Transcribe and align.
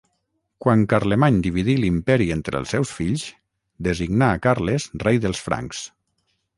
Quan 0.63 0.85
Carlemany 0.93 1.37
dividí 1.47 1.75
l'Imperi 1.83 2.31
entre 2.37 2.61
els 2.63 2.73
seus 2.77 2.95
fills, 3.01 3.29
designà 3.91 4.35
Carles 4.49 4.93
Rei 5.07 5.25
dels 5.29 5.49
Francs. 5.49 5.89